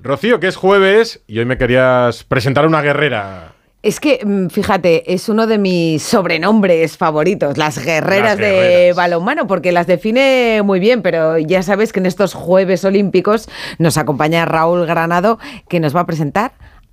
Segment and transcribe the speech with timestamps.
[0.00, 3.54] Rocío, que es jueves y hoy me querías presentar una guerrera.
[3.82, 9.72] Es que, mm, fíjate, es uno de mis sobrenombres favoritos, las guerreras, de balonmano, porque
[9.72, 13.48] las define muy bien, pero ya sabes que en estos Jueves Olímpicos
[13.78, 15.38] nos acompaña Raúl Granado,
[15.68, 16.52] que nos va a presentar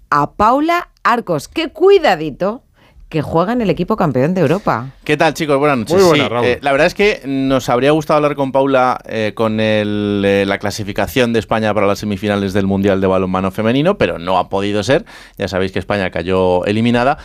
[0.10, 1.48] a Paula Arcos.
[1.48, 2.66] ¡Qué cuidadito!
[3.10, 4.90] que juega en el equipo campeón de Europa.
[5.06, 5.60] ¿Qué tal, chicos?
[5.60, 5.96] Buenas noches.
[5.98, 6.48] Muy buena, Raúl.
[6.48, 10.58] Eh, la verdad es que nos habría gustado hablar con Paula eh, con eh, la
[10.58, 14.82] clasificación de España para las semifinales del Mundial de Balonmano Femenino, pero no ha podido
[14.82, 15.06] ser.
[15.38, 17.20] Ya sabéis que España cayó eliminada.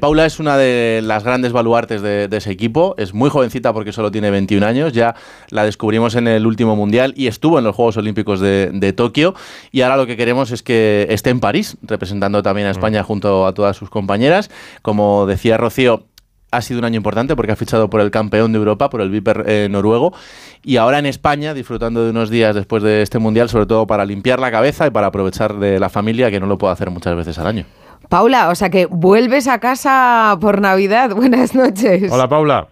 [0.00, 2.94] Paula es una de las grandes baluartes de, ese equipo.
[2.96, 4.94] Es muy jovencita porque solo tiene 21 años.
[4.94, 5.14] Ya
[5.50, 9.34] la descubrimos en el último Mundial y estuvo en los Juegos Olímpicos de, de Tokio.
[9.70, 13.04] Y ahora lo que queremos es que esté en París, representando también a España mm.
[13.04, 14.50] junto a todas sus compañeras.
[14.80, 16.07] Como decía Rocío,
[16.50, 19.10] ha sido un año importante porque ha fichado por el campeón de Europa, por el
[19.10, 20.12] Viper eh, noruego,
[20.62, 24.04] y ahora en España, disfrutando de unos días después de este Mundial, sobre todo para
[24.04, 27.14] limpiar la cabeza y para aprovechar de la familia, que no lo puedo hacer muchas
[27.16, 27.64] veces al año.
[28.08, 31.10] Paula, o sea que vuelves a casa por Navidad.
[31.16, 32.10] Buenas noches.
[32.10, 32.68] Hola, Paula.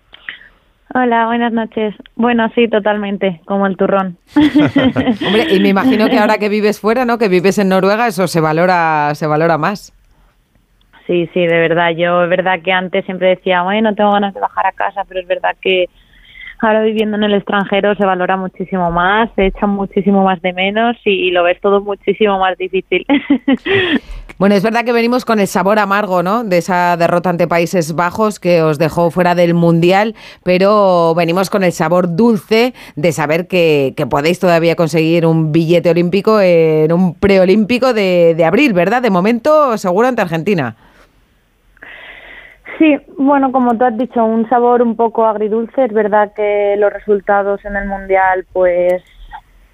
[0.95, 1.95] Hola, buenas noches.
[2.15, 4.17] Bueno, sí, totalmente, como el turrón.
[4.37, 7.19] Hombre, y me imagino que ahora que vives fuera, ¿no?
[7.19, 9.93] Que vives en Noruega, eso se valora, se valora más.
[11.07, 11.91] Sí, sí, de verdad.
[11.91, 15.21] Yo es verdad que antes siempre decía, bueno, tengo ganas de bajar a casa, pero
[15.21, 15.87] es verdad que
[16.61, 20.97] ahora viviendo en el extranjero se valora muchísimo más, se echa muchísimo más de menos
[21.05, 23.07] y, lo ves todo muchísimo más difícil.
[24.39, 26.45] Bueno, es verdad que venimos con el sabor amargo, ¿no?
[26.45, 31.65] De esa derrota ante Países Bajos que os dejó fuera del Mundial, pero venimos con
[31.65, 37.95] el sabor dulce de saber que, podéis todavía conseguir un billete olímpico en un preolímpico
[37.95, 39.01] de, de abril, ¿verdad?
[39.01, 40.77] De momento, seguro ante Argentina.
[42.79, 45.85] Sí, bueno, como tú has dicho, un sabor un poco agridulce.
[45.85, 49.03] Es verdad que los resultados en el Mundial, pues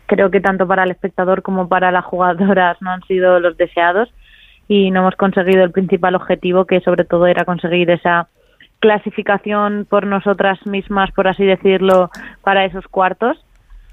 [0.06, 4.12] creo que tanto para el espectador como para las jugadoras no han sido los deseados
[4.68, 8.28] y no hemos conseguido el principal objetivo, que sobre todo era conseguir esa
[8.78, 12.10] clasificación por nosotras mismas, por así decirlo,
[12.42, 13.42] para esos cuartos.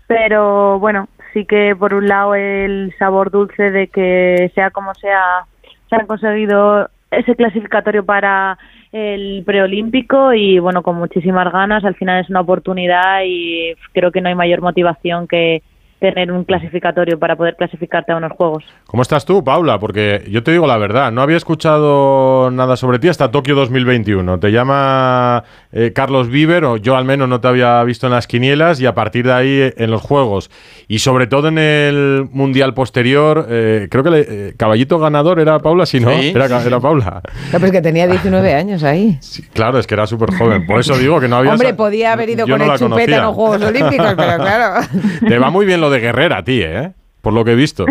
[0.08, 5.46] Pero bueno, sí que por un lado el sabor dulce de que sea como sea,
[5.90, 8.58] se han conseguido ese clasificatorio para
[8.92, 14.22] el preolímpico y bueno, con muchísimas ganas, al final es una oportunidad y creo que
[14.22, 15.62] no hay mayor motivación que,
[16.00, 18.64] tener un clasificatorio para poder clasificarte a unos juegos.
[18.86, 19.80] ¿Cómo estás tú, Paula?
[19.80, 24.40] Porque yo te digo la verdad, no había escuchado nada sobre ti hasta Tokio 2021.
[24.40, 28.28] Te llama eh, Carlos Viver, o yo al menos no te había visto en las
[28.28, 30.50] quinielas, y a partir de ahí eh, en los juegos.
[30.88, 35.86] Y sobre todo en el mundial posterior, eh, creo que el caballito ganador era Paula,
[35.86, 37.22] si no, era, era, Paula.
[37.52, 39.20] No, pues que tenía 19 años ahí.
[39.54, 40.66] claro, es que era súper joven.
[40.66, 41.52] Por eso digo que no había.
[41.52, 44.88] Hombre, podía haber ido con el chupete a los Juegos Olímpicos, pero claro.
[45.28, 46.92] Te va muy bien de guerrera a ti, ¿eh?
[47.22, 47.86] Por lo que he visto.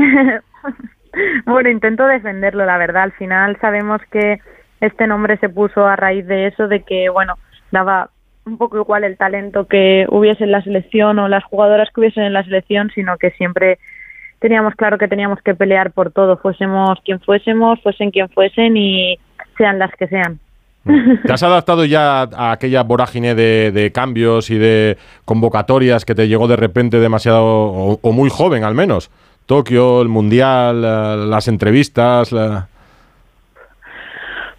[1.46, 3.04] bueno, intento defenderlo, la verdad.
[3.04, 4.40] Al final sabemos que
[4.80, 7.34] este nombre se puso a raíz de eso, de que, bueno,
[7.70, 8.10] daba
[8.46, 12.24] un poco igual el talento que hubiese en la selección o las jugadoras que hubiesen
[12.24, 13.78] en la selección, sino que siempre
[14.38, 19.18] teníamos claro que teníamos que pelear por todo, fuésemos quien fuésemos, fuesen quien fuesen y
[19.56, 20.38] sean las que sean.
[21.24, 26.48] ¿Te has adaptado ya a aquella vorágine de, cambios y de convocatorias que te llegó
[26.48, 27.44] de repente demasiado,
[28.00, 29.10] o, muy joven al menos?
[29.46, 32.34] Tokio, el Mundial, las entrevistas.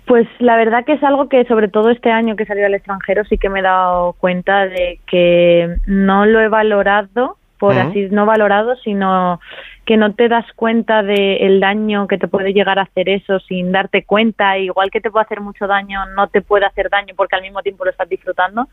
[0.05, 3.23] Pues la verdad que es algo que sobre todo este año que salió al extranjero
[3.25, 8.25] sí que me he dado cuenta de que no lo he valorado, por así no
[8.25, 9.39] valorado, sino
[9.85, 13.71] que no te das cuenta del daño que te puede llegar a hacer eso sin
[13.71, 17.35] darte cuenta, igual que te puede hacer mucho daño, no te puede hacer daño porque
[17.35, 18.67] al mismo tiempo lo estás disfrutando.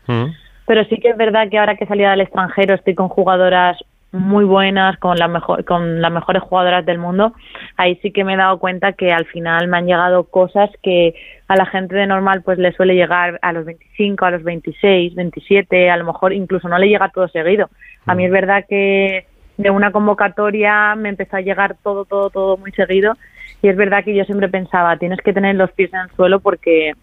[0.65, 3.77] Pero sí que es verdad que ahora que he salido al extranjero estoy con jugadoras
[4.11, 7.33] muy buenas, con, la mejor, con las mejores jugadoras del mundo,
[7.75, 11.13] ahí sí que me he dado cuenta que al final me han llegado cosas que
[11.47, 15.15] a la gente de normal pues le suele llegar a los 25, a los 26,
[15.15, 17.69] 27, a lo mejor incluso no le llega todo seguido.
[18.05, 19.25] A mí es verdad que
[19.57, 23.13] de una convocatoria me empezó a llegar todo, todo, todo muy seguido.
[23.61, 26.39] Y es verdad que yo siempre pensaba, tienes que tener los pies en el suelo
[26.39, 26.93] porque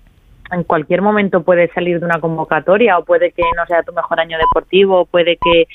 [0.51, 4.21] en cualquier momento puedes salir de una convocatoria o puede que no sea tu mejor
[4.21, 5.67] año deportivo, puede que...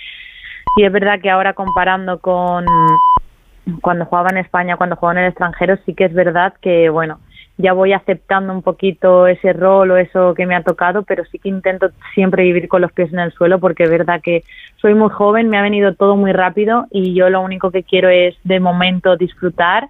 [0.78, 2.66] Y es verdad que ahora comparando con
[3.82, 7.20] cuando jugaba en España, cuando jugaba en el extranjero, sí que es verdad que, bueno,
[7.58, 11.40] ya voy aceptando un poquito ese rol o eso que me ha tocado, pero sí
[11.40, 14.44] que intento siempre vivir con los pies en el suelo porque es verdad que
[14.78, 18.08] soy muy joven, me ha venido todo muy rápido y yo lo único que quiero
[18.08, 19.90] es de momento disfrutar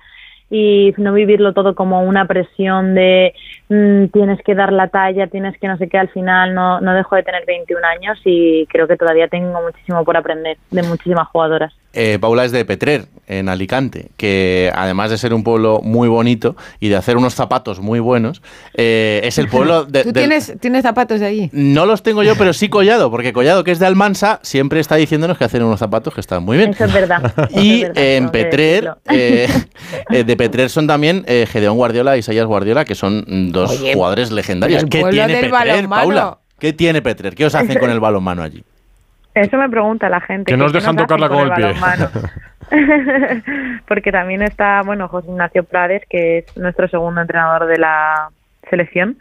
[0.49, 3.33] y no vivirlo todo como una presión de
[3.69, 6.93] mm, tienes que dar la talla, tienes que no sé qué, al final no, no
[6.93, 11.27] dejo de tener 21 años y creo que todavía tengo muchísimo por aprender de muchísimas
[11.27, 11.73] jugadoras.
[11.93, 16.55] Eh, Paula es de Petrer, en Alicante, que además de ser un pueblo muy bonito
[16.79, 18.41] y de hacer unos zapatos muy buenos,
[18.75, 20.03] eh, es el pueblo de...
[20.03, 21.49] ¿Tú tienes, tienes zapatos de allí?
[21.51, 24.95] No los tengo yo, pero sí Collado, porque Collado, que es de Almansa, siempre está
[24.95, 26.71] diciéndonos que hacen unos zapatos que están muy bien.
[26.71, 27.33] Eso es verdad.
[27.59, 29.47] Y en Petrer, eh,
[30.09, 34.85] de Petrer son también Gedeón Guardiola y Sayas Guardiola, que son dos jugadores legendarios.
[34.85, 36.37] ¿Qué tiene Petrer, Paula?
[36.59, 37.35] ¿Qué tiene Petrer?
[37.35, 38.63] ¿Qué os hacen con el balonmano allí?
[39.33, 40.51] Eso me pregunta la gente.
[40.51, 41.73] Que, nos dejan tocarla con, el, pie.
[43.87, 48.29] Porque también está, bueno, José Ignacio Prades, que es nuestro segundo entrenador de la
[48.69, 49.17] selección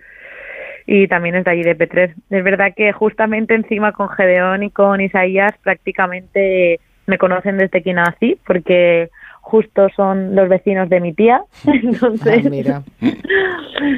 [0.91, 2.15] y también es de allí de P3.
[2.31, 7.93] Es verdad que justamente encima con Gedeón y con Isaías prácticamente me conocen desde que
[7.93, 9.11] nací porque
[9.43, 11.43] justo son los vecinos de mi tía.
[11.67, 12.83] Entonces, ah,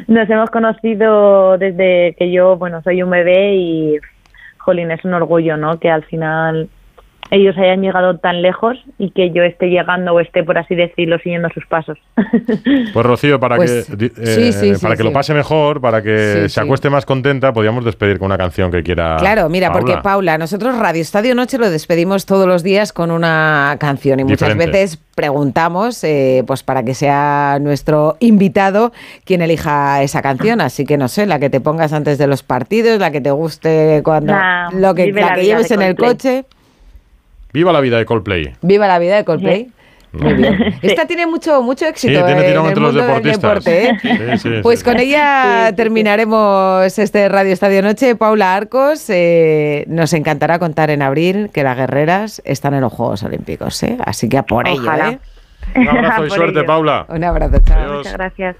[0.08, 3.98] nos hemos conocido desde que yo, bueno, soy un bebé y
[4.60, 5.78] jolín, es un orgullo, ¿no?
[5.78, 6.68] Que al final
[7.30, 11.18] ellos hayan llegado tan lejos y que yo esté llegando o esté, por así decirlo,
[11.18, 11.98] siguiendo sus pasos.
[12.92, 16.90] Pues Rocío, para pues que, eh, para que lo pase mejor, para que se acueste
[16.90, 19.16] más contenta, podríamos despedir con una canción que quiera.
[19.16, 23.76] Claro, mira, porque Paula, nosotros Radio Estadio Noche lo despedimos todos los días con una
[23.78, 28.90] canción y muchas veces preguntamos eh, pues para que sea nuestro invitado
[29.26, 30.62] quien elija esa canción.
[30.62, 33.30] Así que no sé, la que te pongas antes de los partidos, la que te
[33.30, 34.32] guste cuando.
[34.72, 36.46] lo que, la que lleves en el coche.
[37.52, 38.54] Viva la vida de Coldplay.
[38.62, 39.70] Viva la vida de Coldplay.
[40.12, 40.74] Muy bien.
[40.82, 43.90] Esta tiene mucho, mucho éxito sí, tiene en el mundo los del deporte.
[43.90, 44.60] ¿eh?
[44.62, 48.16] pues con ella terminaremos este Radio Estadio Noche.
[48.16, 53.22] Paula Arcos, eh, nos encantará contar en abril que las guerreras están en los Juegos
[53.22, 53.82] Olímpicos.
[53.82, 53.96] ¿eh?
[54.04, 54.90] Así que a por ello.
[55.74, 57.06] Un abrazo y suerte, Paula.
[57.08, 57.98] Un abrazo, chao.
[57.98, 58.48] Muchas gracias.